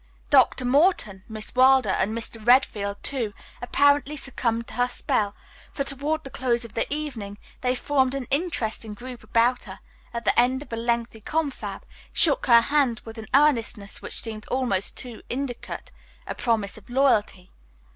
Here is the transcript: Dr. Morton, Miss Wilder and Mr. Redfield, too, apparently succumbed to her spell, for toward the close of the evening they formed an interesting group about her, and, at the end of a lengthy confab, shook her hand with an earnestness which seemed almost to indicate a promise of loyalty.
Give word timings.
Dr. 0.31 0.65
Morton, 0.65 1.23
Miss 1.29 1.53
Wilder 1.53 1.91
and 1.91 2.17
Mr. 2.17 2.43
Redfield, 2.43 3.03
too, 3.03 3.33
apparently 3.61 4.15
succumbed 4.17 4.65
to 4.69 4.73
her 4.73 4.87
spell, 4.87 5.35
for 5.71 5.83
toward 5.83 6.23
the 6.23 6.31
close 6.31 6.65
of 6.65 6.73
the 6.73 6.91
evening 6.91 7.37
they 7.61 7.75
formed 7.75 8.15
an 8.15 8.25
interesting 8.31 8.95
group 8.95 9.23
about 9.23 9.65
her, 9.65 9.79
and, 10.11 10.15
at 10.25 10.25
the 10.25 10.39
end 10.39 10.63
of 10.63 10.73
a 10.73 10.75
lengthy 10.75 11.21
confab, 11.21 11.83
shook 12.11 12.47
her 12.47 12.61
hand 12.61 13.01
with 13.05 13.19
an 13.19 13.27
earnestness 13.35 14.01
which 14.01 14.19
seemed 14.19 14.47
almost 14.47 14.97
to 14.97 15.21
indicate 15.29 15.91
a 16.25 16.33
promise 16.33 16.79
of 16.79 16.89
loyalty. 16.89 17.51